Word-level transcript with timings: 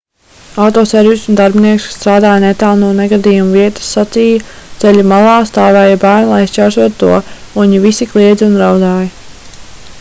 autoservisa 0.61 1.33
darbinieks 1.39 1.83
kas 1.89 1.97
strādāja 1.97 2.39
netālu 2.43 2.79
no 2.85 2.89
negadījuma 3.01 3.53
vietas 3.57 3.91
sacīja 3.97 4.41
ceļa 4.85 5.05
malā 5.13 5.37
stāvēja 5.51 5.99
bērni 6.07 6.31
lai 6.33 6.41
šķērsotu 6.55 6.97
to 7.03 7.13
un 7.21 7.59
viņi 7.67 7.83
visi 7.89 8.11
kliedza 8.15 8.49
un 8.51 8.57
raudāja 8.63 9.11